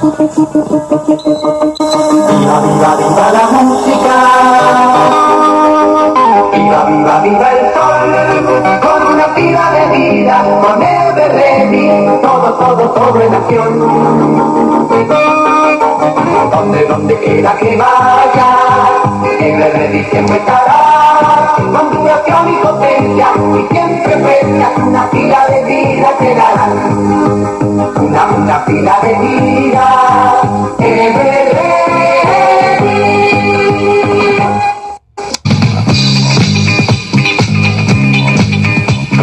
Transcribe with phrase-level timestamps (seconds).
[0.00, 0.14] Viva,
[2.60, 4.14] viva, viva la música.
[6.52, 8.10] Viva, viva, viva el sol.
[8.80, 11.86] Con una pila de vida, con el ready.
[12.22, 13.78] Todo, todo, todo en acción.
[16.52, 18.56] Donde, donde quiera que vaya,
[19.40, 20.77] el ready siempre estará.
[21.58, 26.66] Con duración y potencia, y siempre precia, una pila de vida te dará.
[28.00, 28.64] Una, una
[29.02, 29.84] de vida,
[30.78, 31.58] Everready.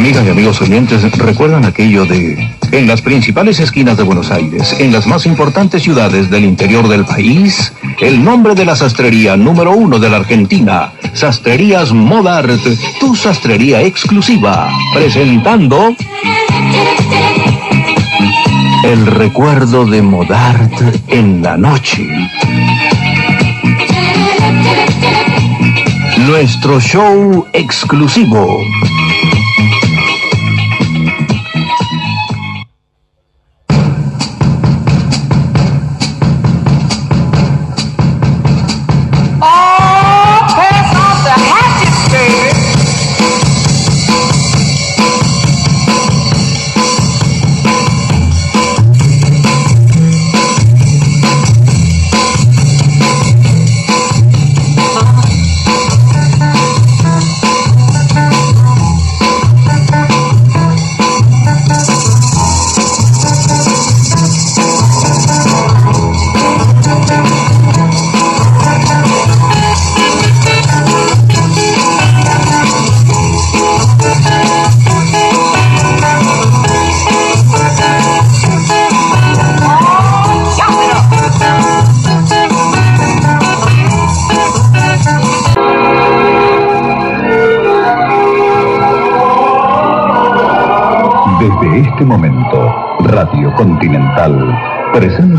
[0.06, 4.94] Amigas y amigos oyentes, ¿recuerdan aquello de en las principales esquinas de Buenos Aires, en
[4.94, 9.98] las más importantes ciudades del interior del país, el nombre de la sastrería número uno
[9.98, 12.62] de la Argentina, Sastrerías Modart,
[13.00, 15.96] tu sastrería exclusiva, presentando
[18.84, 22.08] el recuerdo de Modart en la noche.
[26.28, 28.60] Nuestro show exclusivo.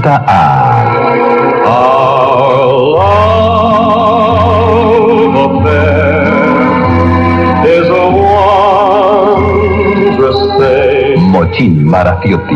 [0.07, 0.85] Presenta a
[11.19, 12.55] Mochín Marafiotti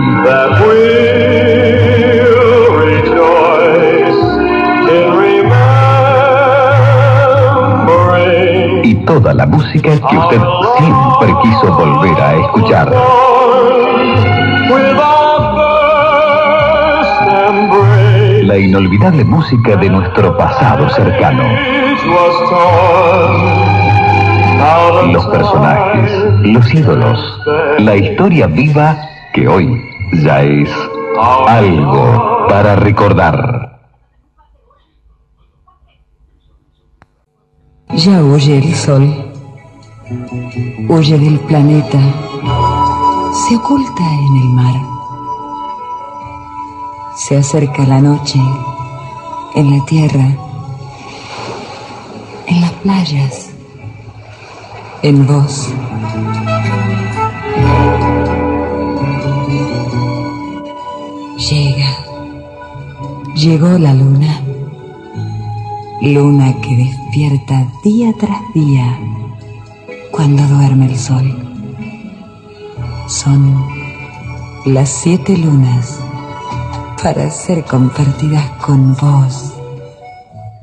[8.82, 10.40] y toda la música que usted
[10.78, 12.90] siempre quiso volver a escuchar.
[18.60, 21.42] Inolvidable música de nuestro pasado cercano.
[25.12, 26.12] Los personajes,
[26.42, 27.40] los ídolos,
[27.78, 28.96] la historia viva
[29.32, 29.82] que hoy
[30.22, 30.70] ya es
[31.48, 33.80] algo para recordar.
[37.88, 39.32] Ya huye el sol,
[40.88, 41.98] huye del planeta,
[43.32, 44.99] se oculta en el mar.
[47.20, 48.40] Se acerca la noche
[49.54, 50.26] en la tierra,
[52.46, 53.50] en las playas,
[55.02, 55.68] en vos.
[61.36, 61.90] Llega,
[63.36, 64.40] llegó la luna.
[66.00, 68.98] Luna que despierta día tras día
[70.10, 71.36] cuando duerme el sol.
[73.08, 73.62] Son
[74.64, 76.00] las siete lunas
[77.02, 79.54] para ser compartidas con vos,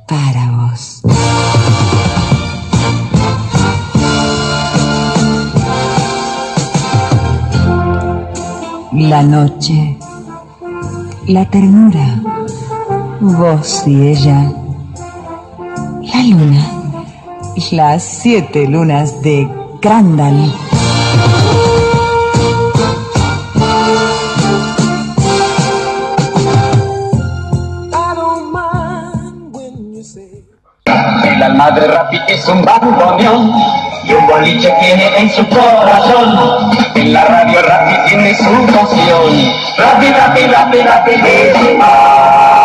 [0.06, 1.02] para vos.
[8.94, 9.98] La noche,
[11.28, 12.22] la ternura,
[13.20, 14.52] vos y ella
[16.02, 16.72] la luna.
[17.72, 19.50] Las siete lunas de
[19.82, 20.67] Crandall.
[31.72, 33.54] De Rappi es un bandoneón
[34.06, 36.72] y un boliche tiene en su corazón.
[36.96, 39.52] En la radio Rappi tiene su canción.
[39.78, 42.57] Rappi, Rappi, Rappi, rapidísimo.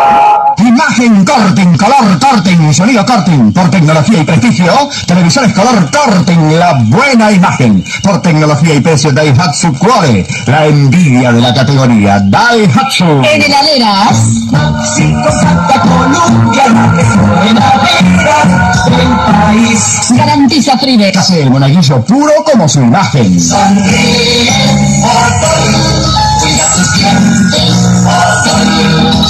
[0.93, 7.31] Imagen Corten, color Corten, sonido Corten, por tecnología y prestigio, televisores color Corten, la buena
[7.31, 13.05] imagen, por tecnología y precio Daihatsu Cuore, la envidia de la categoría Daihatsu.
[13.05, 14.17] En heladeras,
[14.51, 20.09] Máximo Santa Columbia, la que suena del país.
[20.11, 21.11] Garantiza Fribe.
[21.17, 23.41] Hace el monaguillo puro como su imagen.
[23.41, 24.51] Sonríe,
[26.39, 27.42] cuida tus dientes, Otol.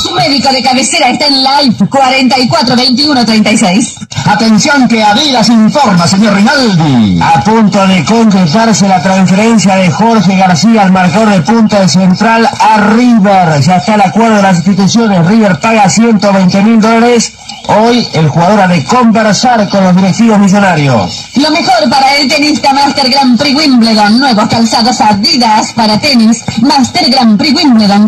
[0.01, 3.95] Su periódico de cabecera está en Live 442136.
[4.25, 7.19] Atención que Adidas informa, señor Rinaldi.
[7.21, 12.47] A punto de concretarse la transferencia de Jorge García al marcador de punto de central
[12.59, 13.61] a River.
[13.61, 15.25] Ya está el acuerdo de las instituciones.
[15.27, 17.33] River paga 120 mil dólares.
[17.67, 21.25] Hoy el jugador ha de conversar con los directivos millonarios.
[21.35, 24.19] Lo mejor para el tenista Master Grand Prix Wimbledon.
[24.19, 26.44] Nuevos calzados Adidas para tenis.
[26.61, 28.07] Master Grand Prix Wimbledon.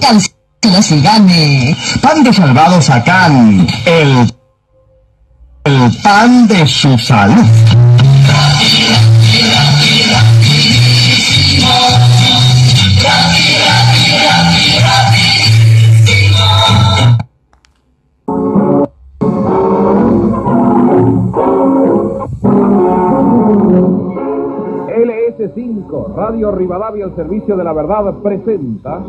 [0.65, 1.77] Y gane.
[2.01, 3.67] Pan de salvados Acán.
[3.85, 4.33] El,
[5.63, 7.84] el pan de su salud.
[25.37, 29.01] LS5, Radio Rivadavia al servicio de la verdad, presenta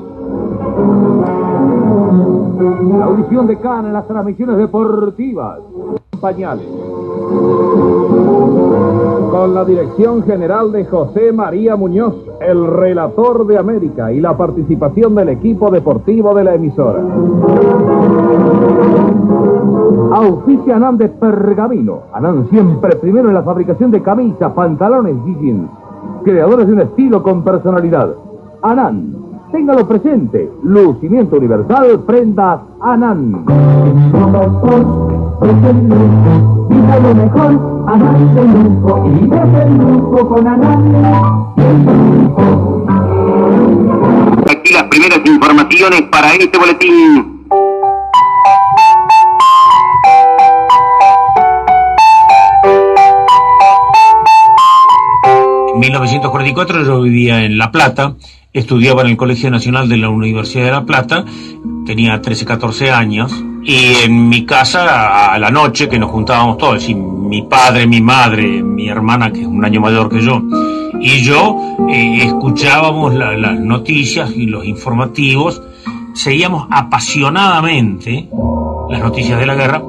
[2.99, 5.61] la audición de Can en las transmisiones deportivas.
[6.21, 6.67] Pañales.
[9.31, 15.15] Con la dirección general de José María Muñoz, el relator de América y la participación
[15.15, 17.03] del equipo deportivo de la emisora.
[20.13, 22.05] Auspicia Anán de Pergamino.
[22.13, 25.69] Anán siempre primero en la fabricación de camisas, pantalones y jeans.
[26.27, 28.13] Creadores de un estilo con personalidad.
[28.61, 29.15] Anán.
[29.53, 30.51] Téngalo presente.
[30.65, 33.45] Lucimiento universal, prendas Anán.
[33.47, 34.27] Lo
[37.15, 39.05] mejor, Anán de lujo.
[44.51, 47.36] Aquí las primeras informaciones para este boletín.
[55.79, 58.15] 1944 yo vivía en La Plata,
[58.53, 61.25] estudiaba en el Colegio Nacional de la Universidad de La Plata,
[61.85, 63.33] tenía 13, 14 años,
[63.63, 68.01] y en mi casa a la noche que nos juntábamos todos, y mi padre, mi
[68.01, 70.43] madre, mi hermana que es un año mayor que yo,
[71.01, 71.57] y yo
[71.91, 75.61] eh, escuchábamos la- las noticias y los informativos,
[76.15, 78.29] seguíamos apasionadamente
[78.89, 79.83] las noticias de la guerra,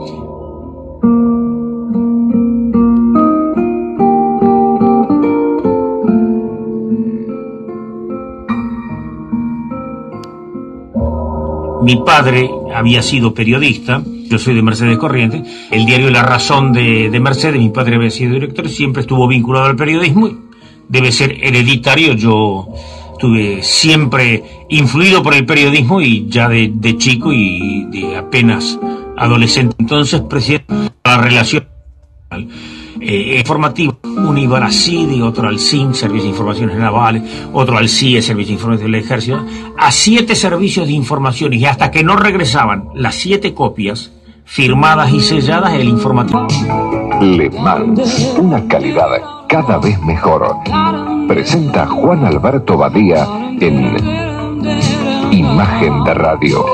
[11.88, 17.10] Mi padre había sido periodista, yo soy de Mercedes Corrientes, el diario La Razón de,
[17.10, 20.38] de Mercedes, mi padre había sido director, siempre estuvo vinculado al periodismo, y
[20.90, 22.68] debe ser hereditario, yo
[23.14, 28.78] estuve siempre influido por el periodismo y ya de, de chico y de apenas
[29.16, 31.68] adolescente, entonces presidente la relación
[33.02, 37.24] eh, informativo, un iba al CIDI, otro al CIN, Servicio de Informaciones Navales,
[37.54, 39.46] otro al CIE, Servicio de Informaciones del Ejército,
[39.78, 44.12] a siete servicios de informaciones y hasta que no regresaban las siete copias
[44.46, 46.48] firmadas y selladas, el informativo.
[47.22, 49.10] Le Mans, una calidad
[49.48, 50.56] cada vez mejor.
[51.28, 53.28] Presenta Juan Alberto Badía
[53.60, 53.98] en
[55.32, 56.66] Imagen de Radio.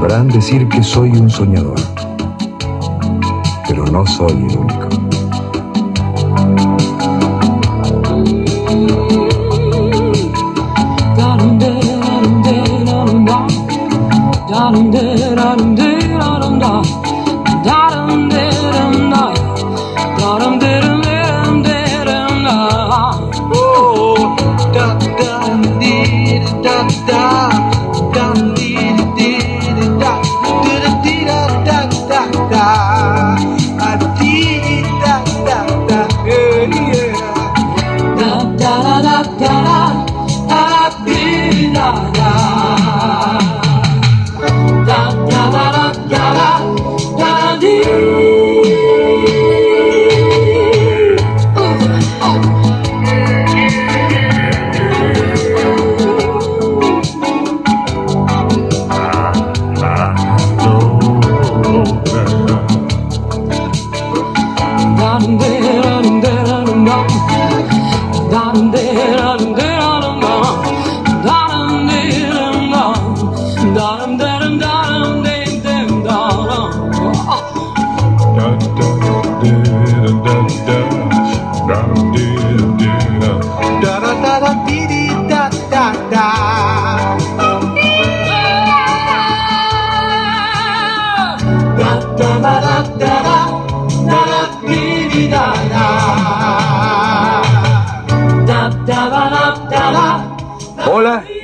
[0.00, 1.78] Podrán decir que soy un soñador,
[3.68, 4.99] pero no soy el único.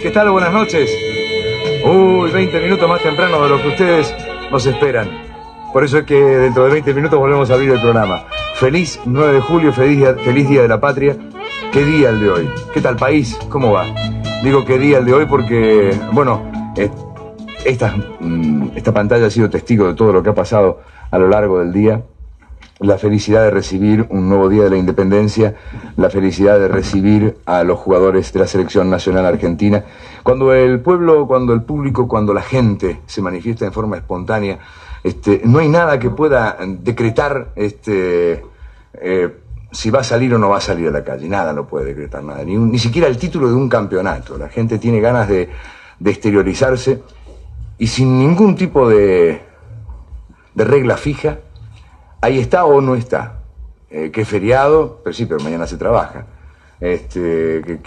[0.07, 0.31] ¿Qué tal?
[0.31, 0.89] Buenas noches.
[1.85, 4.15] Uy, 20 minutos más temprano de lo que ustedes
[4.53, 5.11] nos esperan.
[5.73, 8.25] Por eso es que dentro de 20 minutos volvemos a abrir el programa.
[8.55, 11.17] Feliz 9 de julio, feliz día, feliz día de la patria.
[11.73, 12.49] ¿Qué día el de hoy?
[12.73, 13.37] ¿Qué tal país?
[13.49, 13.85] ¿Cómo va?
[14.45, 16.53] Digo qué día el de hoy porque, bueno,
[17.65, 21.29] esta, mm, esta pantalla ha sido testigo de todo lo que ha pasado a lo
[21.29, 22.01] largo del día
[22.81, 25.55] la felicidad de recibir un nuevo día de la independencia,
[25.97, 29.85] la felicidad de recibir a los jugadores de la selección nacional argentina.
[30.23, 34.59] Cuando el pueblo, cuando el público, cuando la gente se manifiesta en forma espontánea,
[35.03, 38.45] este, no hay nada que pueda decretar este,
[38.95, 39.37] eh,
[39.73, 41.29] si va a salir o no va a salir a la calle.
[41.29, 44.37] Nada no puede decretar nada, ni, ni siquiera el título de un campeonato.
[44.37, 45.49] La gente tiene ganas de,
[45.99, 47.03] de exteriorizarse
[47.79, 49.41] y sin ningún tipo de,
[50.55, 51.39] de regla fija,
[52.21, 53.41] ahí está o no está.
[53.89, 56.27] Eh, que es feriado, pero sí, pero mañana se trabaja.
[56.81, 57.81] Este,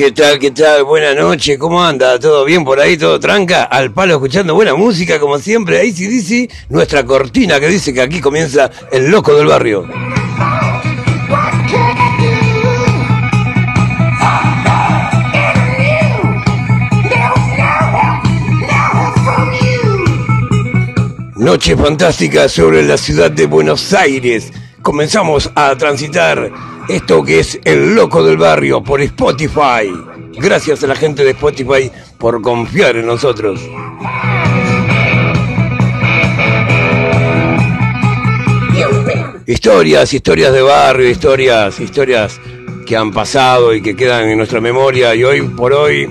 [0.00, 0.84] ¿Qué tal, qué tal?
[0.84, 2.18] Buenas noches, ¿cómo anda?
[2.18, 2.96] ¿Todo bien por ahí?
[2.96, 3.64] ¿Todo tranca?
[3.64, 5.78] Al palo escuchando buena música, como siempre.
[5.78, 9.86] Ahí sí dice nuestra cortina que dice que aquí comienza el loco del barrio.
[21.36, 24.50] Noche fantástica sobre la ciudad de Buenos Aires.
[24.80, 26.50] Comenzamos a transitar
[26.88, 29.92] esto que es El Loco del Barrio por Spotify.
[30.34, 33.60] Gracias a la gente de Spotify por confiar en nosotros.
[39.46, 42.40] Historias, historias de barrio, historias, historias
[42.86, 46.08] que han pasado y que quedan en nuestra memoria y hoy por hoy,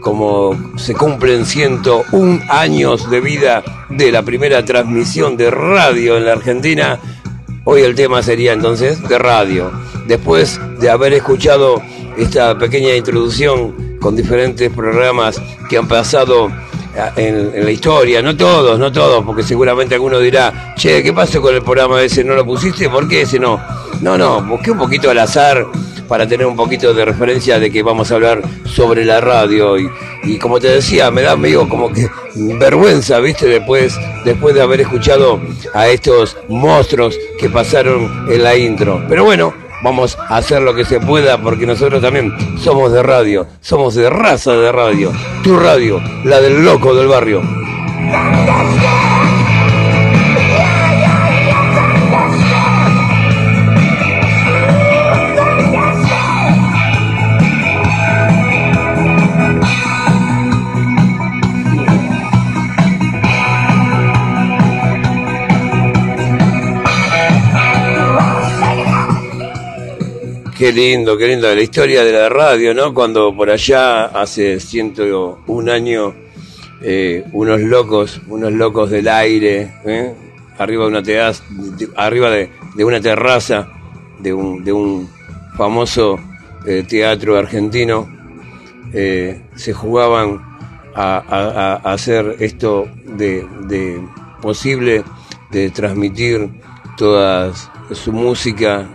[0.00, 6.32] como se cumplen 101 años de vida de la primera transmisión de radio en la
[6.32, 6.98] Argentina,
[7.64, 9.70] hoy el tema sería entonces de radio.
[10.06, 11.82] Después de haber escuchado
[12.16, 16.50] esta pequeña introducción con diferentes programas que han pasado
[17.16, 21.40] en, en la historia, no todos, no todos, porque seguramente alguno dirá, che, ¿qué pasó
[21.40, 22.24] con el programa ese?
[22.24, 22.88] ¿No lo pusiste?
[22.88, 23.60] ¿Por qué ese no?
[24.00, 25.66] No, no, busqué un poquito al azar
[26.10, 29.88] para tener un poquito de referencia de que vamos a hablar sobre la radio y,
[30.24, 33.46] y como te decía, me da medio como que vergüenza, ¿viste?
[33.46, 35.40] Después, después de haber escuchado
[35.72, 39.00] a estos monstruos que pasaron en la intro.
[39.08, 43.46] Pero bueno, vamos a hacer lo que se pueda porque nosotros también somos de radio,
[43.60, 45.12] somos de raza de radio.
[45.44, 47.40] Tu radio, la del loco del barrio.
[70.60, 71.54] Qué lindo, qué lindo.
[71.54, 72.92] La historia de la radio, ¿no?
[72.92, 76.12] Cuando por allá, hace 101 años,
[76.82, 80.12] eh, unos locos, unos locos del aire, ¿eh?
[80.58, 80.90] arriba de
[82.84, 83.68] una terraza,
[84.18, 85.08] de, un,
[85.56, 86.20] famoso
[86.66, 88.06] eh, teatro argentino,
[88.92, 90.42] eh, se jugaban
[90.94, 92.86] a, hacer esto
[93.16, 93.98] de
[94.42, 95.04] posible
[95.50, 96.50] de transmitir
[96.98, 97.50] toda
[97.92, 98.86] su música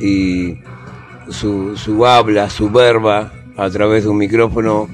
[0.00, 0.63] y
[1.30, 4.88] su, su habla, su verba a través de un micrófono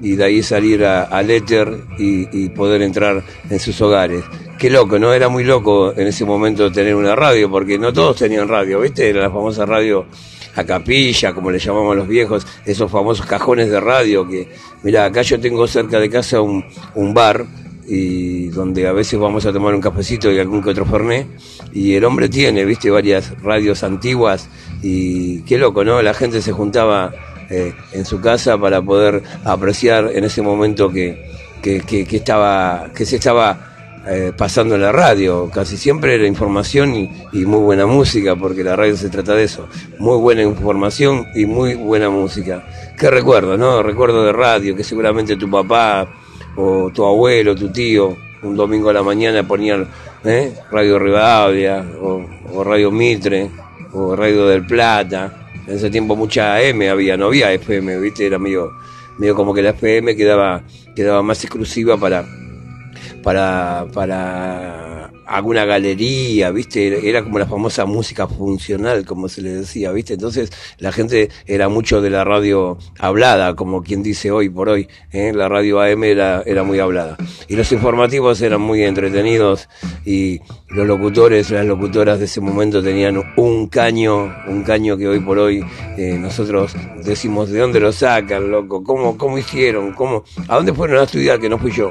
[0.00, 4.24] y de ahí salir a- al éter y, poder entrar en sus hogares.
[4.58, 5.12] Qué loco, ¿no?
[5.12, 9.08] Era muy loco en ese momento tener una radio, porque no todos tenían radio, ¿viste?
[9.08, 10.06] Era la famosa radio
[10.54, 14.48] a capilla, como le llamamos los viejos, esos famosos cajones de radio que,
[14.82, 17.44] mira, acá yo tengo cerca de casa un, un bar
[17.86, 21.26] y donde a veces vamos a tomar un cafecito y algún que otro fernet
[21.72, 24.48] y el hombre tiene, viste, varias radios antiguas
[24.82, 26.00] y qué loco, ¿no?
[26.02, 27.12] La gente se juntaba
[27.50, 33.04] eh, en su casa para poder apreciar en ese momento que, que, que- estaba, que
[33.04, 35.50] se estaba eh, pasando en la radio.
[35.52, 39.44] Casi siempre era información y, y muy buena música, porque la radio se trata de
[39.44, 39.68] eso.
[39.98, 42.64] Muy buena información y muy buena música.
[42.98, 43.82] ¿Qué recuerdo, no?
[43.82, 46.08] Recuerdo de radio, que seguramente tu papá
[46.56, 49.88] o tu abuelo, tu tío, un domingo a la mañana ponían
[50.24, 50.52] ¿eh?
[50.70, 53.50] Radio Rivadavia o, Radio Mitre
[53.92, 55.48] o Radio del Plata.
[55.66, 58.26] En ese tiempo mucha M había, no había FM, ¿viste?
[58.26, 58.72] Era medio,
[59.18, 60.62] medio como que la FM quedaba,
[60.94, 62.24] quedaba más exclusiva para,
[63.22, 65.01] para, para
[65.32, 67.08] alguna galería, ¿viste?
[67.08, 70.14] Era como la famosa música funcional, como se le decía, ¿viste?
[70.14, 74.88] Entonces la gente era mucho de la radio hablada, como quien dice hoy por hoy,
[75.10, 75.32] ¿eh?
[75.34, 77.16] La radio AM era, era muy hablada.
[77.48, 79.70] Y los informativos eran muy entretenidos
[80.04, 85.20] y los locutores, las locutoras de ese momento tenían un caño, un caño que hoy
[85.20, 85.64] por hoy
[85.96, 86.74] eh, nosotros
[87.04, 88.84] decimos, ¿de dónde lo sacan, loco?
[88.84, 89.92] ¿Cómo, cómo hicieron?
[89.94, 90.24] ¿Cómo?
[90.46, 91.90] ¿A dónde fueron a estudiar que no fui yo?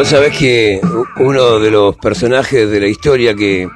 [0.00, 0.80] Vos sabés que
[1.18, 3.68] uno de los personajes de la historia que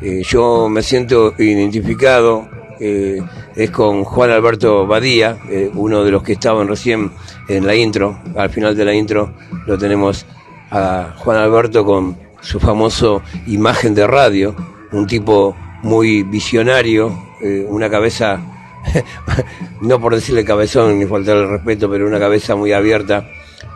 [0.00, 3.20] eh, yo me siento identificado eh,
[3.56, 7.10] es con Juan Alberto Badía, eh, uno de los que estaban recién
[7.48, 8.20] en la intro.
[8.36, 9.34] Al final de la intro
[9.66, 10.24] lo tenemos
[10.74, 14.54] a Juan Alberto con su famoso imagen de radio,
[14.90, 18.40] un tipo muy visionario, eh, una cabeza,
[19.80, 23.24] no por decirle cabezón ni faltar el respeto, pero una cabeza muy abierta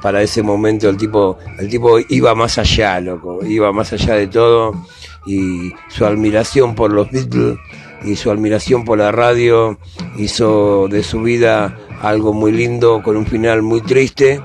[0.03, 0.88] para ese momento.
[0.88, 4.75] El tipo el tipo iba más allá loco iba más allá de todo
[5.25, 7.59] y su admiración por los Beatles
[8.05, 9.79] y su admiración por la radio
[10.16, 14.40] hizo de su vida algo muy lindo con un final muy triste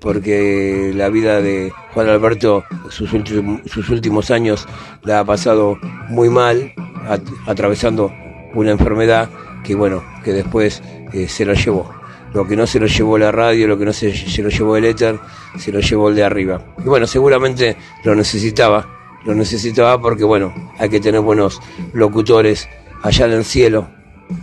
[0.00, 4.66] porque la vida de Juan Alberto sus últimos, años
[5.02, 6.72] la ha pasado muy mal
[7.08, 8.12] at- atravesando
[8.54, 9.28] una enfermedad
[9.64, 10.82] que bueno que después
[11.12, 11.92] eh, se la llevó
[12.32, 14.76] lo que no se lo llevó la radio, lo que no se, se lo llevó
[14.76, 15.18] el éter,
[15.58, 16.62] se lo llevó el de arriba.
[16.78, 18.86] Y bueno, seguramente lo necesitaba,
[19.24, 21.60] lo necesitaba porque bueno, hay que tener buenos
[21.92, 22.68] locutores
[23.02, 23.88] allá en el cielo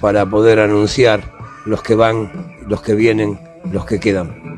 [0.01, 1.31] para poder anunciar
[1.65, 3.39] los que van, los que vienen,
[3.71, 4.56] los que quedan.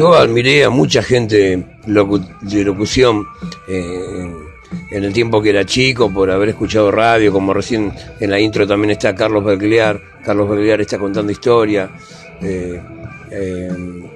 [0.00, 3.26] Yo admiré a mucha gente de locución
[3.68, 4.32] eh,
[4.90, 8.66] en el tiempo que era chico por haber escuchado radio, como recién en la intro
[8.66, 10.00] también está Carlos Bergliar.
[10.24, 11.90] Carlos Bergliar está contando historia.
[12.40, 12.80] eh,
[13.30, 14.09] eh,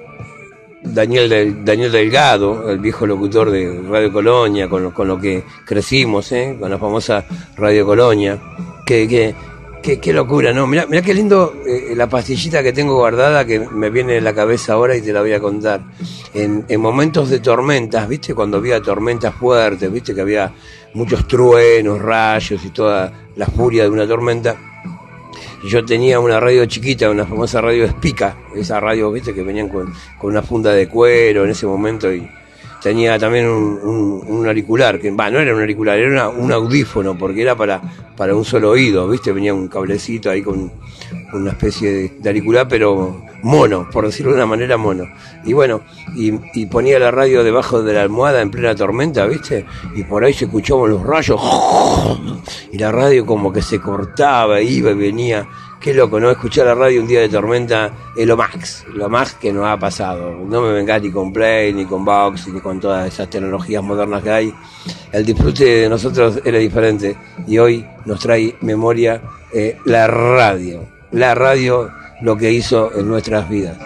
[0.85, 6.31] Daniel, Daniel Delgado, el viejo locutor de Radio Colonia, con lo, con lo que crecimos,
[6.31, 6.57] ¿eh?
[6.59, 7.25] con la famosa
[7.57, 8.39] Radio Colonia.
[8.85, 9.35] Que, que,
[9.85, 10.65] Qué, qué locura, ¿no?
[10.65, 14.33] Mirá, mirá qué lindo eh, la pastillita que tengo guardada que me viene en la
[14.33, 15.79] cabeza ahora y te la voy a contar.
[16.33, 18.33] En, en momentos de tormentas, ¿viste?
[18.33, 20.15] Cuando había tormentas fuertes, ¿viste?
[20.15, 20.51] Que había
[20.95, 24.55] muchos truenos, rayos y toda la furia de una tormenta.
[25.65, 29.33] Yo tenía una radio chiquita, una famosa radio Espica, esa radio, ¿viste?
[29.33, 32.29] Que venían con, con una funda de cuero en ese momento y
[32.85, 37.55] tenía también un, auricular, que va, no era un auricular, era un audífono, porque era
[37.55, 37.81] para,
[38.15, 39.31] para un solo oído, ¿viste?
[39.31, 40.71] Venía un cablecito ahí con
[41.33, 45.05] una especie de, de auricular, pero mono, por decirlo de una manera mono.
[45.45, 45.81] Y bueno,
[46.15, 49.65] y, y ponía la radio debajo de la almohada en plena tormenta, ¿viste?
[49.95, 51.41] Y por ahí se escuchaban los rayos,
[52.71, 55.47] y la radio como que se cortaba, iba y venía.
[55.79, 56.31] Qué loco, ¿no?
[56.31, 59.77] Escuchar la radio un día de tormenta es lo más, lo más que nos ha
[59.77, 60.31] pasado.
[60.31, 64.23] No me vengas ni con Play, ni con Box, ni con todas esas tecnologías modernas
[64.23, 64.53] que hay.
[65.11, 69.21] El disfrute de nosotros era diferente y hoy nos trae memoria
[69.53, 70.87] eh, la radio.
[71.11, 73.77] La radio lo que hizo en nuestras vidas.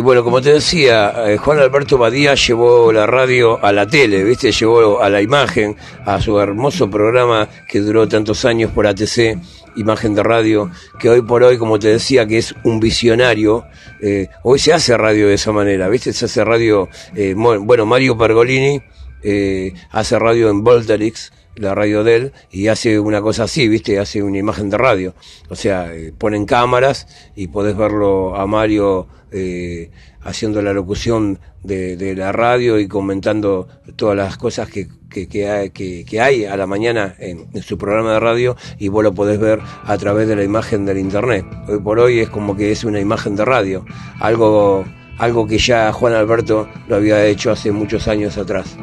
[0.00, 4.24] Y bueno, como te decía, eh, Juan Alberto Badía llevó la radio a la tele,
[4.24, 4.50] ¿viste?
[4.50, 9.36] Llevó a la imagen, a su hermoso programa que duró tantos años por ATC,
[9.76, 13.66] Imagen de Radio, que hoy por hoy, como te decía, que es un visionario.
[14.00, 16.14] eh, hoy se hace radio de esa manera, ¿viste?
[16.14, 18.80] Se hace radio, eh, bueno, Mario Pergolini
[19.22, 23.98] eh, hace radio en Volterix, la radio de él, y hace una cosa así, ¿viste?
[23.98, 25.14] Hace una imagen de radio.
[25.48, 29.90] O sea, eh, ponen cámaras y podés verlo a Mario eh,
[30.22, 36.44] haciendo la locución de, la radio y comentando todas las cosas que, que, que hay,
[36.44, 39.96] a la mañana en, en su programa de radio y vos lo podés ver a
[39.98, 41.44] través de la imagen del internet.
[41.68, 43.84] Hoy por hoy es como que es una imagen de radio,
[44.18, 44.84] algo,
[45.18, 48.76] algo que ya Juan Alberto lo había hecho hace muchos años atrás.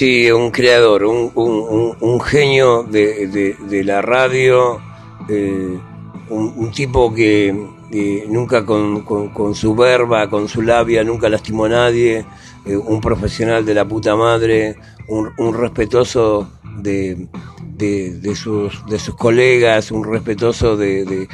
[0.00, 4.80] Sí, un creador, un, un, genio de, de- la radio,
[5.28, 5.78] eh,
[6.30, 7.54] un, tipo que
[8.26, 12.24] nunca con, con- su verba, con su labia, nunca lastimó a nadie,
[12.64, 14.74] eh, un profesional de la puta madre,
[15.06, 17.28] un, respetuoso de,
[17.76, 21.28] de, sus, de sus colegas, un respetuoso de-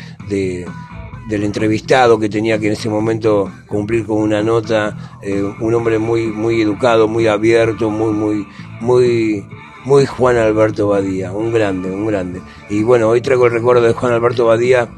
[1.29, 5.99] del entrevistado que tenía que en ese momento cumplir con una nota, eh, un hombre
[5.99, 8.47] muy, muy educado, muy abierto, muy, muy,
[8.81, 9.45] muy,
[9.85, 12.41] muy Juan Alberto Badía, un grande, un grande.
[12.71, 14.89] Y bueno, hoy traigo el recuerdo de Juan Alberto Badía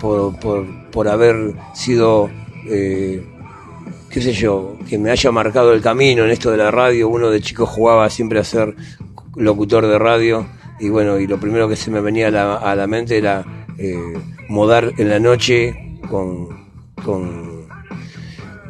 [0.00, 2.30] por, por, por haber sido,
[2.66, 3.22] eh,
[4.08, 7.08] qué sé yo, que me haya marcado el camino en esto de la radio.
[7.08, 8.74] Uno de chico jugaba siempre a ser
[9.36, 10.46] locutor de radio
[10.80, 13.44] y bueno, y lo primero que se me venía a la, a la mente era
[13.78, 14.14] eh,
[14.48, 16.48] modar en la noche con,
[17.04, 17.66] con,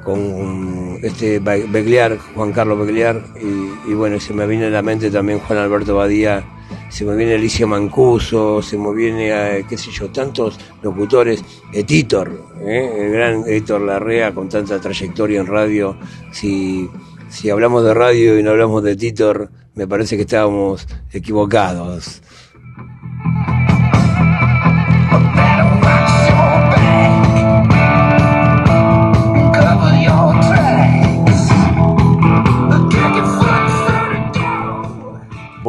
[0.05, 4.83] con este Be- Begliar, Juan Carlos Begliar, y, y bueno, se me viene a la
[4.83, 6.45] mente también Juan Alberto Badía,
[6.89, 12.31] se me viene Alicia Mancuso, se me viene, eh, qué sé yo, tantos locutores, Editor,
[12.65, 15.97] el gran Editor Larrea con tanta trayectoria en radio,
[16.33, 16.89] si,
[17.29, 22.23] si hablamos de radio y no hablamos de Titor, me parece que estábamos equivocados.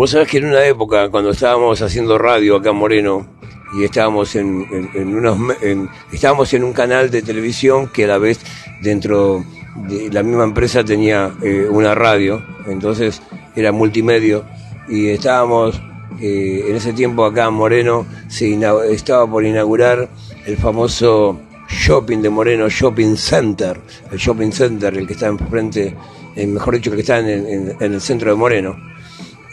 [0.06, 3.26] Vos sabés que en una época, cuando estábamos haciendo radio acá en Moreno,
[3.76, 8.10] y estábamos en, en- en unos en- estábamos en un canal de televisión que a
[8.10, 8.39] la vez
[8.84, 9.44] dentro
[9.88, 13.20] de la misma empresa tenía eh, una radio, entonces
[13.56, 14.46] era multimedio,
[14.88, 15.82] y estábamos
[16.22, 18.56] eh, en ese tiempo acá en Moreno, se
[18.91, 20.08] estaba por inaugurar
[20.46, 25.96] el famoso shopping de Moreno, Shopping Center, el Shopping Center, el que está enfrente,
[26.36, 28.94] eh, mejor dicho, el que está en- en el centro de Moreno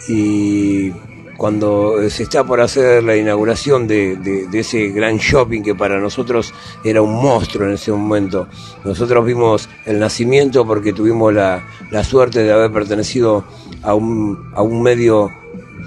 [0.08, 0.90] y
[1.36, 7.02] cuando se está por hacer la inauguración de, ese gran shopping que para nosotros era
[7.02, 8.46] un monstruo en ese momento,
[8.84, 11.64] nosotros vimos el nacimiento porque tuvimos la,
[12.04, 13.44] suerte de haber pertenecido
[13.82, 15.30] a un, a un medio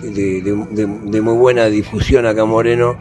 [0.01, 2.97] de muy buena difusión acá en Moreno.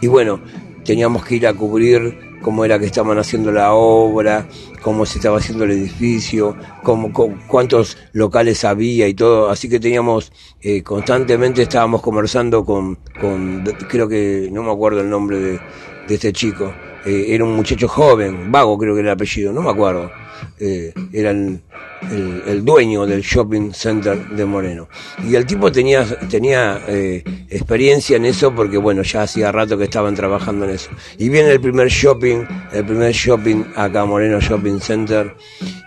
[0.00, 0.40] Y bueno,
[0.84, 4.46] teníamos que ir a cubrir cómo era que estaban haciendo la obra,
[4.80, 9.50] cómo se estaba haciendo el edificio, cómo, cu- cuántos locales había y todo.
[9.50, 10.30] Así que teníamos,
[10.60, 15.62] eh, constantemente estábamos conversando con, con, creo que, no me acuerdo el nombre de,
[16.04, 16.78] de este chico.
[17.06, 20.10] Eh, era un muchacho joven, vago creo que era el apellido, no me acuerdo.
[20.58, 24.88] Eh, era el, dueño del shopping center de Moreno.
[25.24, 29.84] Y el tipo tenía, tenía eh, experiencia en eso porque, bueno, ya hacía rato que
[29.84, 30.90] estaban trabajando en eso.
[31.16, 35.36] Y viene el primer shopping, el primer shopping acá, Moreno Shopping Center,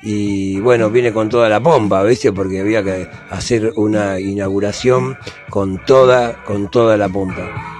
[0.01, 2.32] y bueno, viene con toda la pompa, ¿viste?
[2.32, 5.17] Porque había que hacer una inauguración
[5.49, 7.79] con toda, con toda la pompa.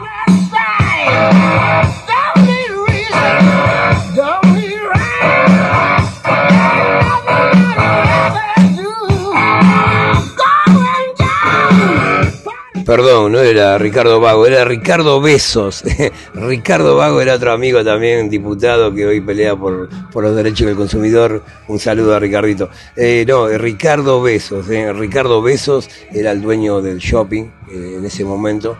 [12.90, 15.84] Perdón, no era Ricardo Vago, era Ricardo Besos.
[16.34, 21.44] Ricardo Vago era otro amigo también, diputado, que hoy pelea por, los derechos del consumidor.
[21.68, 22.72] Un saludo a Ricardito.
[22.96, 24.68] Eh, no, eh, Ricardo Besos.
[24.72, 28.76] eh, Ricardo Besos era el dueño del shopping eh, en ese momento.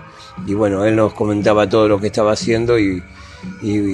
[0.48, 3.04] Y bueno, él nos comentaba todo lo que estaba haciendo y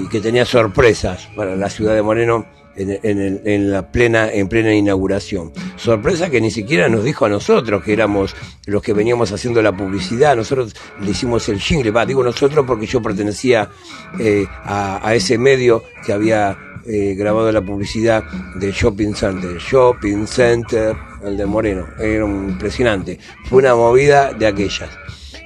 [0.10, 4.74] que tenía sorpresas para la ciudad de Moreno en, en en la plena, en plena
[4.74, 5.52] inauguración.
[5.78, 8.36] Sorpresa que ni siquiera nos dijo a nosotros que éramos
[8.66, 10.36] los que veníamos haciendo la publicidad.
[10.36, 13.70] Nosotros le hicimos el jingle, va, digo nosotros porque yo pertenecía
[14.20, 16.58] eh, a, a ese medio que había
[16.88, 18.24] eh, grabado la publicidad
[18.56, 19.58] del Shopping Center.
[19.58, 21.88] Shopping Center, el de Moreno.
[22.00, 23.18] Era impresionante.
[23.46, 24.90] Fue una movida de aquellas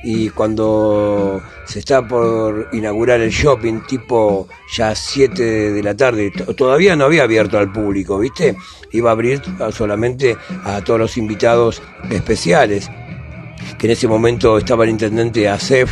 [0.03, 6.53] y cuando se está por inaugurar el shopping, tipo ya 7 de la tarde, to-
[6.55, 8.55] todavía no había abierto al público, ¿viste?
[8.91, 12.89] Iba a abrir solamente a todos los invitados especiales,
[13.77, 15.91] que en ese momento estaba el intendente Acef,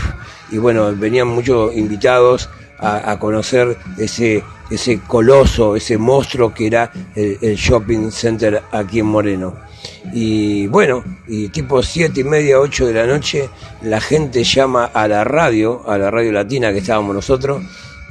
[0.52, 6.92] y bueno, venían muchos invitados a, a conocer ese, ese coloso, ese monstruo que era
[7.16, 9.67] el, el shopping center aquí en Moreno.
[10.14, 13.50] Y bueno, y tipo siete y media, ocho de la noche,
[13.82, 17.62] la gente llama a la radio, a la radio latina que estábamos nosotros,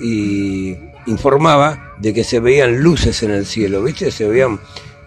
[0.01, 4.11] y informaba de que se veían luces en el cielo, ¿viste?
[4.11, 4.61] Se veían,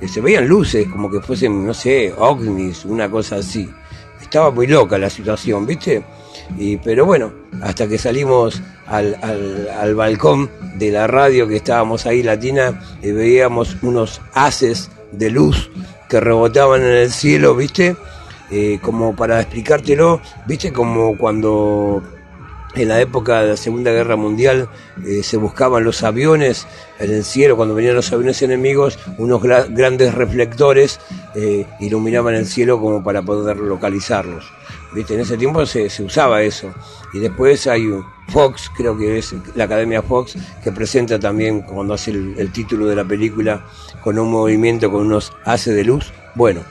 [0.08, 3.69] se veían luces como que fuesen, no sé, ovnis, una cosa así.
[4.21, 6.04] Estaba muy loca la situación, ¿viste?
[6.58, 12.06] Y, pero bueno, hasta que salimos al, al, al balcón de la radio que estábamos
[12.06, 15.69] ahí latina y veíamos unos haces de luz
[16.10, 17.95] que rebotaban en el cielo, ¿viste?
[18.52, 20.74] Eh, como para explicártelo, ¿viste?
[20.74, 22.02] Como cuando
[22.76, 24.69] en la época de la Segunda Guerra Mundial
[25.06, 26.67] eh, se buscaban los aviones
[27.00, 31.00] en el cielo, cuando venían los aviones enemigos, unos gra- grandes reflectores
[31.36, 34.52] eh, iluminaban el cielo como para poder localizarlos.
[34.93, 35.13] ¿Viste?
[35.13, 36.73] En ese tiempo se, se usaba eso.
[37.13, 37.88] Y después hay
[38.30, 42.88] Fox, creo que es la Academia Fox, que presenta también cuando hace el, el título
[42.88, 43.65] de la película
[44.02, 46.12] con un movimiento con unos haces de luz.
[46.36, 46.62] Bueno,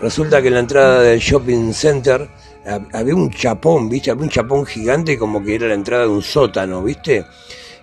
[0.00, 2.28] resulta que en la entrada del shopping center
[2.66, 4.10] hab- había un chapón, ¿viste?
[4.10, 7.24] Había un chapón gigante como que era la entrada de un sótano, ¿viste?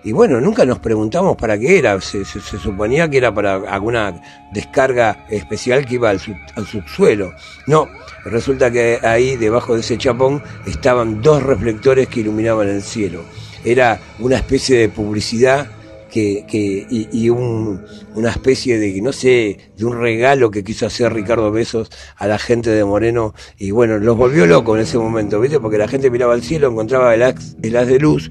[0.04, 2.00] Y bueno, nunca nos preguntamos para qué era.
[2.00, 4.20] Se, se- se suponía que era para alguna
[4.52, 6.20] descarga especial que iba al,
[6.54, 7.32] al subsuelo.
[7.66, 7.88] No,
[8.24, 13.22] resulta que ahí, debajo de ese chapón, estaban dos reflectores que iluminaban el cielo.
[13.64, 15.66] Era una especie de publicidad
[16.10, 17.84] que, que y, y un-
[18.14, 22.38] una especie de, no sé, de un regalo que quiso hacer Ricardo Besos a la
[22.38, 25.60] gente de Moreno y bueno, los volvió locos en ese momento, ¿viste?
[25.60, 28.30] Porque la gente miraba al cielo, encontraba el haz, el haz de luz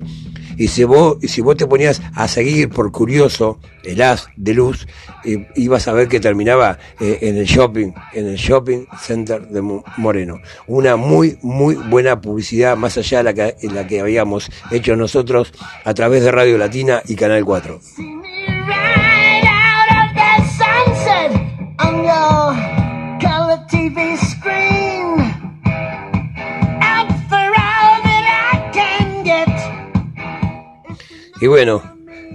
[0.58, 4.88] y si vos, si vos te ponías a seguir por curioso el haz de luz,
[5.56, 9.84] ibas a ver que terminaba eh, en el shopping, en el shopping center de Mo-
[9.98, 10.39] Moreno.
[10.67, 15.54] Una muy, muy buena publicidad, más allá de la que, la que habíamos hecho nosotros
[15.86, 17.80] a través de Radio Latina y Canal 4.
[31.39, 31.84] Y bueno,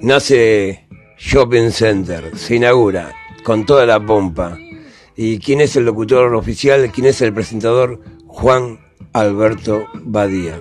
[0.01, 0.87] nace
[1.19, 3.13] Shopping Center, se inaugura
[3.43, 4.57] con toda la pompa.
[5.17, 6.91] ¿Y quién es el locutor oficial?
[6.93, 8.01] ¿Quién es el presentador?
[8.27, 8.79] Juan
[9.13, 10.61] Alberto Badía.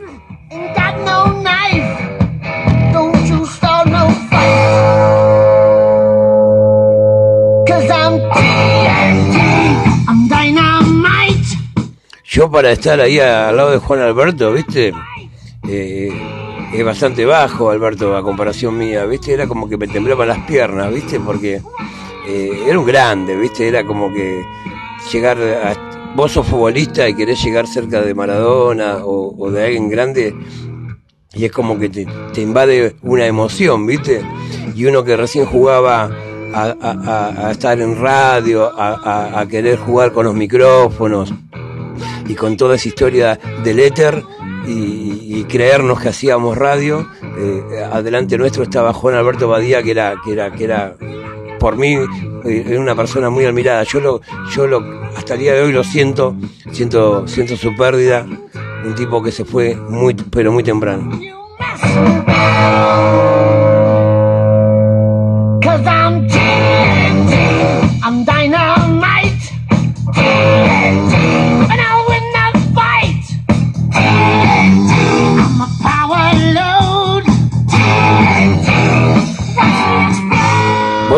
[12.23, 14.93] Yo para estar ahí al lado de Juan Alberto, ¿viste?
[15.67, 16.40] Eh,
[16.73, 19.33] es bastante bajo Alberto a comparación mía, ¿viste?
[19.33, 21.19] Era como que me temblaban las piernas, ¿viste?
[21.19, 21.61] Porque
[22.27, 23.67] eh, era un grande, ¿viste?
[23.67, 24.43] Era como que
[25.11, 26.13] llegar a...
[26.15, 30.35] Vos sos futbolista y querés llegar cerca de Maradona o, de alguien grande
[31.33, 32.05] y es como que te,
[32.41, 34.21] invade una emoción, ¿viste?
[34.75, 36.09] Y uno que recién jugaba
[36.53, 41.33] a, estar en radio, a- a querer jugar con los micrófonos
[42.27, 44.21] y con toda esa historia del éter
[44.67, 50.33] y, creernos que hacíamos radio, eh, adelante nuestro estaba Juan Alberto Badía, que era, que
[50.33, 50.95] era, que era
[51.59, 51.97] por mí
[52.45, 53.83] eh, una persona muy admirada.
[53.83, 54.21] Yo lo,
[54.55, 54.81] yo lo,
[55.15, 56.35] hasta el día de hoy lo siento,
[56.71, 58.25] siento, siento su pérdida,
[58.85, 61.19] un tipo que se fue muy, pero muy temprano.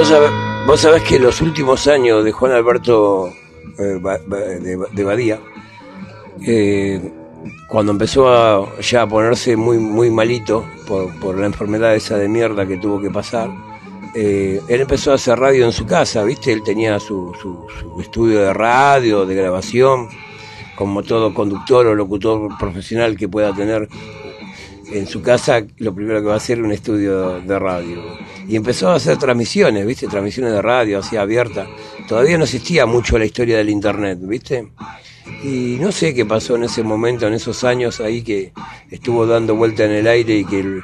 [0.04, 0.32] Vos sabés,
[0.68, 3.32] vos sabés que los últimos años de Juan Alberto
[3.80, 3.98] eh,
[4.92, 5.40] de, Badía,
[6.46, 7.00] eh,
[7.70, 12.28] cuando empezó a, ya a ponerse muy, muy malito por, por la enfermedad esa de
[12.28, 13.50] mierda que tuvo que pasar,
[14.14, 16.52] eh, él empezó a hacer radio en su casa, ¿viste?
[16.52, 17.66] Él tenía su- su
[18.02, 20.10] estudio de radio, de grabación,
[20.76, 23.88] como todo conductor o locutor profesional que pueda tener
[24.92, 28.02] en su casa lo primero que va a hacer un estudio de radio.
[28.48, 30.08] Y empezó a hacer transmisiones, ¿viste?
[30.08, 31.68] Transmisiones de radio, así abiertas.
[32.08, 34.68] Todavía no existía mucho la historia del Internet, ¿viste?
[35.44, 38.52] Y no sé qué pasó en ese momento, en esos años ahí que
[38.92, 40.82] estuvo dando vuelta en el aire y que el,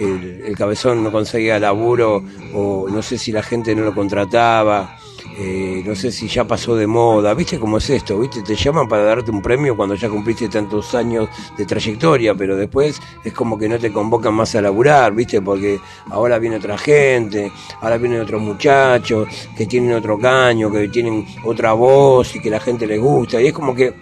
[0.00, 4.98] el- el cabezón no conseguía laburo o no sé si la gente no lo contrataba.
[5.38, 8.18] Eh, no sé si ya pasó de moda, ¿viste cómo es esto?
[8.18, 8.42] ¿Viste?
[8.42, 12.98] Te llaman para darte un premio cuando ya cumpliste tantos años de trayectoria, pero después
[13.22, 15.42] es como que no te convocan más a laburar, ¿viste?
[15.42, 15.78] Porque
[16.10, 21.74] ahora viene otra gente, ahora vienen otros muchachos que tienen otro caño, que tienen otra
[21.74, 23.92] voz y que la gente les gusta, y es como que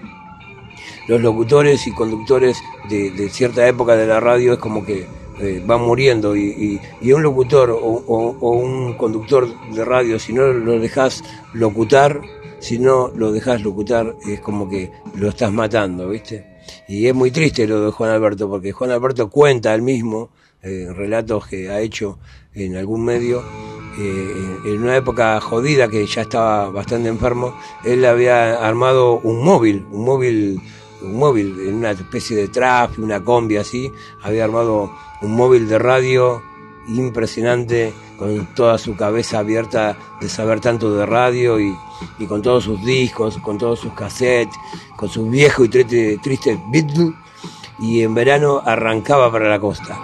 [1.09, 5.63] los locutores y conductores de, de cierta época de la radio es como que eh,
[5.65, 10.33] van muriendo y, y- y un locutor o, o- o un conductor de radio, si
[10.33, 12.21] no lo dejas locutar,
[12.61, 16.47] si no lo dejas locutar, es como que lo estás matando, ¿viste?
[16.89, 20.31] Y es muy triste lo de Juan Alberto, porque Juan Alberto cuenta él mismo
[20.63, 22.19] eh, relatos que ha hecho
[22.55, 23.43] en algún medio,
[23.99, 29.85] eh, en una época jodida que ya estaba bastante enfermo, él había armado un móvil,
[29.93, 30.61] un móvil,
[31.05, 34.91] un móvil, en una especie de trap, una combi así, había armado
[35.23, 36.43] un móvil de radio
[36.89, 41.75] impresionante, con toda su cabeza abierta de saber tanto de radio y,
[42.19, 44.55] y con todos sus discos, con todos sus cassettes,
[44.97, 47.15] con sus viejos y triste, tristes Beatles,
[47.79, 49.99] y en verano arrancaba para la costa.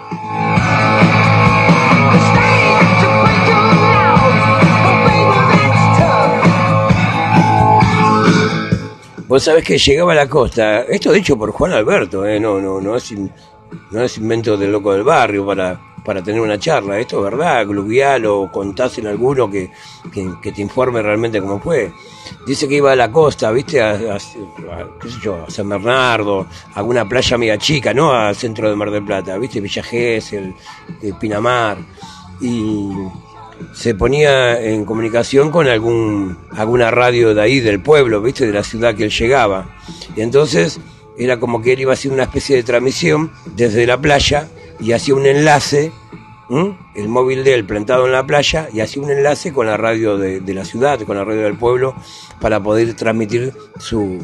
[9.30, 12.80] Vos sabés que llegaba a la costa, esto dicho por Juan Alberto, eh, no, no,
[12.80, 13.14] no es,
[13.92, 17.64] no es invento del loco del barrio para, para tener una charla, esto es verdad,
[17.64, 19.70] Gluvial o contás en alguno que,
[20.12, 21.92] que, te informe realmente cómo fue.
[22.44, 25.68] Dice que iba a la costa, viste, a, a- a- qué sé yo, a San
[25.68, 29.84] Bernardo, a alguna playa media chica, no al centro de Mar del Plata, viste, Villa
[29.84, 30.52] Gesell,
[31.02, 31.78] eh, Pinamar,
[32.40, 32.90] y
[33.72, 38.46] se ponía en comunicación con algún alguna radio de ahí del pueblo, ¿viste?
[38.46, 39.76] de la ciudad que él llegaba.
[40.16, 40.80] Y entonces
[41.18, 44.48] era como que él iba a hacer una especie de transmisión desde la playa
[44.80, 45.92] y hacía un enlace,
[46.94, 50.16] el móvil de él plantado en la playa, y hacía un enlace con la radio
[50.16, 51.94] de, la ciudad, con la radio del pueblo,
[52.40, 54.18] para poder transmitir su,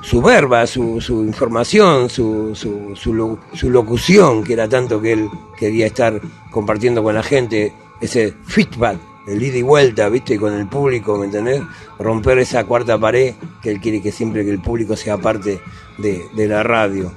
[0.00, 5.28] su verba, su, su información, su, su, su, su locución, que era tanto que él
[5.58, 10.38] quería estar compartiendo con la gente, ese feedback, el ida y vuelta, ¿viste?
[10.38, 11.62] Con el público, ¿me entendés?
[11.98, 15.60] Romper esa cuarta pared que él quiere que siempre que el público sea parte
[15.98, 17.12] de, la radio.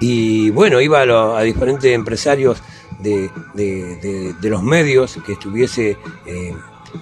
[0.00, 2.62] Y bueno, iba a, lo- a diferentes empresarios
[2.98, 6.54] de, de- de- de los medios que estuviese eh,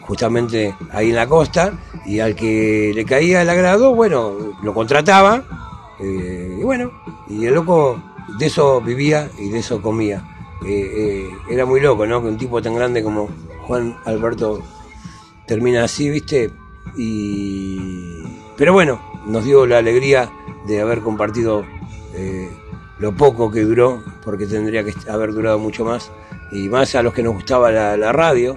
[0.03, 1.73] justamente ahí en la costa
[2.07, 5.45] y al que le caía el agrado, bueno, lo contrataba
[6.01, 6.91] eh, y bueno,
[7.29, 8.01] y el loco
[8.39, 10.25] de eso vivía y de eso comía.
[10.67, 12.23] Eh, eh, era muy loco, ¿no?
[12.23, 13.29] Que un tipo tan grande como
[13.67, 14.63] Juan Alberto
[15.47, 16.51] termina así, ¿viste?
[16.97, 18.23] Y...
[18.57, 20.31] Pero bueno, nos dio la alegría
[20.67, 21.65] de haber compartido
[23.01, 26.13] lo poco que duró, porque tendría que haber durado mucho más,
[26.53, 28.55] y más a los que nos gustaba la radio,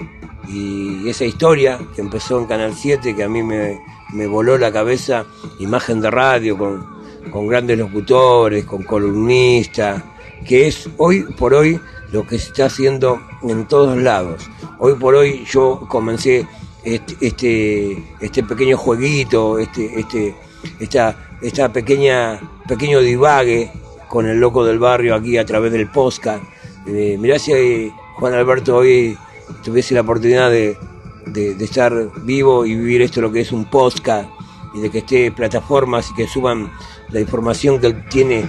[0.48, 3.80] y esa historia que empezó en Canal 7, que a mí me,
[4.14, 5.26] me voló la cabeza,
[5.60, 6.86] imagen de radio con,
[7.32, 10.04] con grandes locutores, con columnistas,
[10.46, 11.80] que es hoy por hoy
[12.12, 14.50] lo que se está haciendo en todos lados.
[14.80, 16.48] Hoy por hoy yo comencé
[16.84, 20.36] este, este, este pequeño jueguito, este, este,
[20.80, 23.72] esta, esta pequeña, pequeño divague
[24.08, 26.44] con el loco del barrio aquí a través del podcast.
[26.88, 29.18] Eh, mirá si eh, Juan Alberto hoy
[29.64, 30.78] tuviese la oportunidad de,
[31.26, 34.30] de- estar vivo y vivir esto lo que es un podcast
[34.74, 36.72] y de que esté plataformas y que suban
[37.10, 38.46] la información que tiene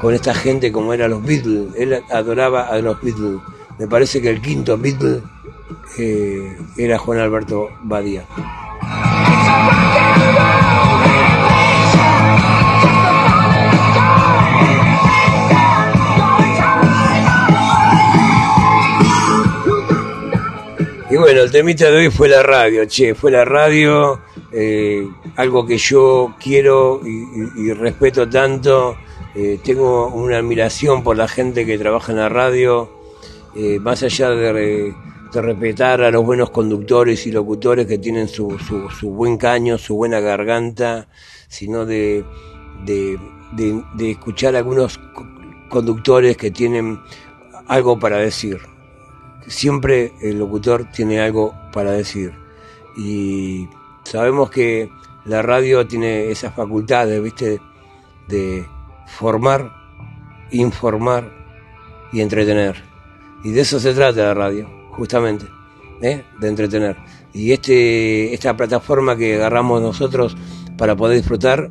[0.00, 1.68] con esta gente como eran los Beatles.
[1.76, 3.40] Él adoraba a los Beatles.
[3.78, 5.22] Me parece que el quinto Beatle
[5.98, 8.24] eh, era Juan Alberto Badía.
[21.10, 24.20] Y bueno, el temita de hoy fue la radio, che, fue la radio,
[24.52, 25.04] eh,
[25.36, 28.96] algo que yo quiero y, respeto tanto.
[29.34, 32.90] Eh, tengo una admiración por la gente que trabaja en la radio,
[33.56, 34.94] eh, más allá de,
[35.32, 39.78] de respetar a los buenos conductores y locutores que tienen su, su, su buen caño,
[39.78, 41.08] su buena garganta,
[41.48, 42.24] sino de,
[42.84, 43.18] de,
[43.52, 45.26] de- escuchar a algunos co-
[45.70, 47.00] conductores que tienen
[47.66, 48.58] algo para decir
[49.46, 52.32] siempre el locutor tiene algo para decir.
[52.96, 53.68] Y
[54.04, 54.90] sabemos que
[55.24, 57.60] la radio tiene esas facultades, ¿viste?
[58.28, 58.66] De
[59.06, 59.80] formar
[60.52, 61.30] informar
[62.12, 62.82] y entretener.
[63.44, 65.46] Y de eso se trata la radio, justamente,
[66.02, 66.24] ¿eh?
[66.40, 66.96] de entretener.
[67.32, 70.36] Y este, esta plataforma que agarramos nosotros
[70.76, 71.70] para poder disfrutar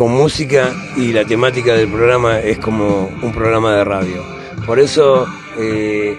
[0.00, 4.24] con música y la temática del programa es como un programa de radio.
[4.64, 5.26] Por eso
[5.58, 6.16] eh,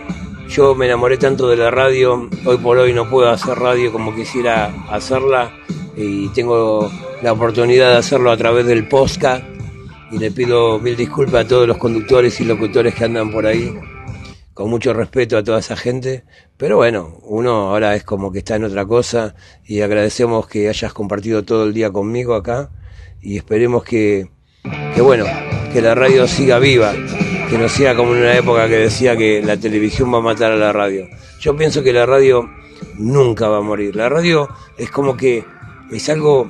[0.48, 4.14] yo me enamoré tanto de la radio, hoy por hoy no puedo hacer radio como
[4.14, 5.52] quisiera hacerla
[5.98, 6.92] y tengo
[7.24, 9.44] la oportunidad de hacerlo a través del podcast
[10.12, 13.74] y le pido mil disculpas a todos los conductores y locutores que andan por ahí,
[14.54, 16.24] con mucho respeto a toda esa gente,
[16.56, 19.34] pero bueno, uno ahora es como que está en otra cosa
[19.66, 22.70] y agradecemos que hayas compartido todo el día conmigo acá
[23.22, 24.30] y esperemos que,
[24.96, 25.26] que bueno,
[25.72, 26.94] que la radio siga viva,
[27.50, 30.52] que no sea como en una época que decía que la televisión va a matar
[30.52, 31.08] a la radio.
[31.40, 32.50] Yo pienso que la radio
[32.98, 33.96] nunca va a morir.
[33.96, 35.44] La radio es como que
[35.92, 36.50] es algo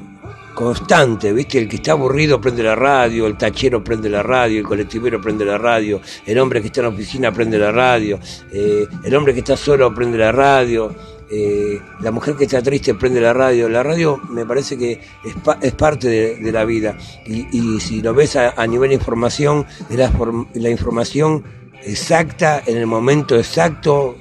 [0.54, 1.58] constante, ¿viste?
[1.60, 5.46] El que está aburrido prende la radio, el tachero prende la radio, el colectivero prende
[5.46, 8.20] la radio, el hombre que está en la oficina prende la radio,
[8.52, 10.94] eh, el hombre que está solo prende la radio,
[11.32, 13.70] eh, la mujer que está triste prende la radio.
[13.70, 16.98] La radio me parece que es, pa- es parte de, la vida.
[17.26, 20.12] Y, y si lo ves a, nivel de información, es la,
[20.54, 21.44] la información
[21.84, 24.18] exacta, en el momento exacto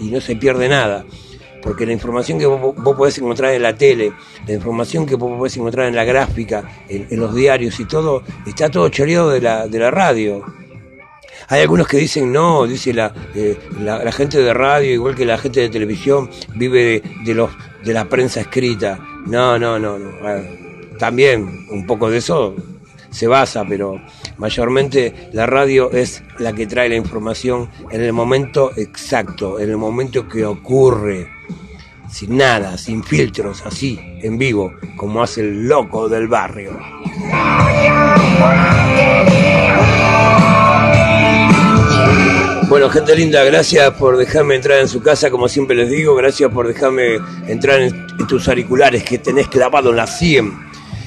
[0.00, 1.04] y- no se pierde nada
[1.62, 4.12] porque la información que vos, podés encontrar en la tele,
[4.46, 8.22] la información que vos podés encontrar en la gráfica, en, en los diarios y todo,
[8.46, 10.44] está todo choreado de la, de la radio.
[11.48, 15.24] Hay algunos que dicen no, dice la, eh, la, la gente de radio, igual que
[15.24, 17.50] la gente de televisión, vive de, de los,
[17.84, 18.98] de la prensa escrita.
[19.26, 20.10] No, no, no, no.
[20.24, 20.40] Ah,
[20.98, 22.54] También un poco de eso
[23.10, 24.00] se basa, pero
[24.38, 29.76] mayormente la radio es la que trae la información en el momento exacto, en el
[29.76, 31.28] momento que ocurre,
[32.10, 36.78] sin nada, sin filtros, así, en vivo, como hace el loco del barrio.
[42.68, 46.50] Bueno, gente linda, gracias por dejarme entrar en su casa, como siempre les digo, gracias
[46.50, 50.52] por dejarme entrar en, tus auriculares que tenés clavado en la 100.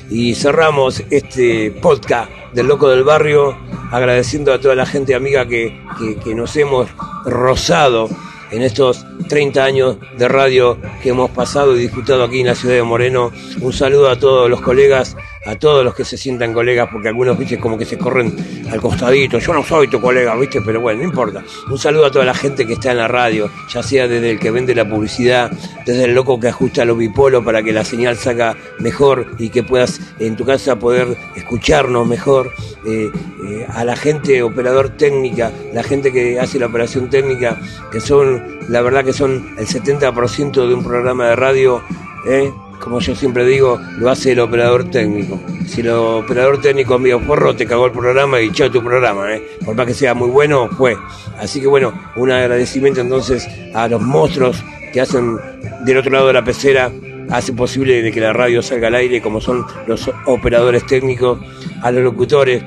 [0.09, 3.57] Y cerramos este podcast del Loco del Barrio
[3.91, 6.87] agradeciendo a toda la gente amiga que, que, que nos hemos
[7.25, 8.07] rozado
[8.51, 12.75] en estos 30 años de radio que hemos pasado y disfrutado aquí en la ciudad
[12.75, 13.31] de Moreno.
[13.61, 17.37] Un saludo a todos los colegas, a todos los que se sientan colegas, porque algunos,
[17.37, 18.35] viste, como que se corren
[18.71, 19.39] al costadito.
[19.39, 21.43] Yo no soy tu colega, viste, pero bueno, no importa.
[21.69, 24.39] Un saludo a toda la gente que está en la radio, ya sea desde el
[24.39, 25.51] que vende la publicidad,
[25.85, 29.63] desde el loco que ajusta los bipolos para que la señal salga mejor y que
[29.63, 32.51] puedas en tu casa poder escucharnos mejor.
[32.85, 33.11] Eh,
[33.45, 37.59] eh, a la gente operador técnica, la gente que hace la operación técnica,
[37.91, 41.83] que son, la verdad que son el 70% de un programa de radio,
[42.27, 42.51] ¿eh?
[42.79, 45.39] Como yo siempre digo, lo hace el operador técnico.
[45.67, 49.43] Si el operador técnico es forro, te cagó el programa y chao tu programa, ¿eh?
[49.65, 50.97] por más que sea muy bueno, fue.
[51.39, 54.63] Así que bueno, un agradecimiento entonces a los monstruos
[54.93, 55.37] que hacen
[55.85, 56.91] del otro lado de la pecera,
[57.29, 61.39] hace posible de que la radio salga al aire, como son los operadores técnicos,
[61.83, 62.63] a los locutores,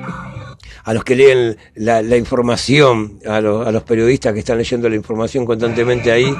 [0.85, 4.87] a los que leen la, la información, a, los- a los periodistas que están leyendo
[4.89, 6.33] la información constantemente ahí.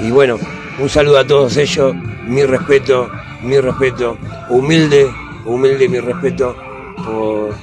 [0.00, 0.36] Y bueno,
[0.78, 1.94] un saludo a todos ellos,
[2.26, 3.10] mi respeto,
[3.42, 4.16] mi respeto,
[4.48, 5.10] humilde,
[5.44, 6.56] humilde mi respeto
[7.04, 7.54] por,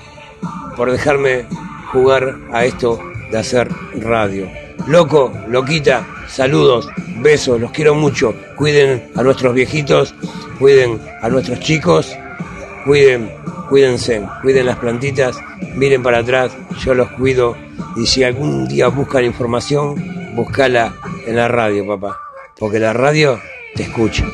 [0.75, 1.45] por dejarme
[1.91, 2.99] jugar a esto
[3.31, 3.69] de hacer
[4.01, 4.47] radio.
[4.87, 6.87] Loco, loquita, saludos,
[7.21, 8.33] besos, los quiero mucho.
[8.55, 10.13] Cuiden a nuestros viejitos,
[10.59, 12.15] cuiden a nuestros chicos,
[12.85, 13.31] cuiden,
[13.69, 15.37] cuídense, cuiden las plantitas,
[15.75, 16.51] miren para atrás,
[16.83, 17.55] yo los cuido.
[17.95, 20.93] Y si algún día buscan información, buscala
[21.25, 22.26] en la radio, papá.
[22.59, 23.39] Porque la radio
[23.75, 24.25] te escucha.